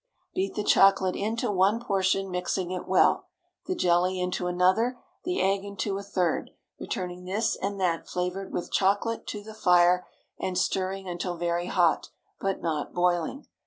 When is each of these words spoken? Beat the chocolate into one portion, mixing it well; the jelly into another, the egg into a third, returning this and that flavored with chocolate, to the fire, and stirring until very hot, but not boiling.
Beat 0.33 0.55
the 0.55 0.63
chocolate 0.63 1.15
into 1.15 1.51
one 1.51 1.79
portion, 1.79 2.31
mixing 2.31 2.71
it 2.71 2.87
well; 2.87 3.27
the 3.67 3.75
jelly 3.75 4.19
into 4.19 4.47
another, 4.47 4.97
the 5.25 5.39
egg 5.39 5.63
into 5.63 5.99
a 5.99 6.01
third, 6.01 6.49
returning 6.79 7.25
this 7.25 7.55
and 7.55 7.79
that 7.79 8.07
flavored 8.09 8.51
with 8.51 8.71
chocolate, 8.73 9.27
to 9.27 9.43
the 9.43 9.53
fire, 9.53 10.07
and 10.39 10.57
stirring 10.57 11.07
until 11.07 11.37
very 11.37 11.67
hot, 11.67 12.09
but 12.39 12.63
not 12.63 12.95
boiling. 12.95 13.45